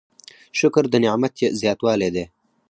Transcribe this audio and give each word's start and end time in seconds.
شکر 0.59 0.83
د 0.89 0.95
نعمت 1.03 1.33
زیاتوالی 1.61 2.09
دی؟ 2.15 2.25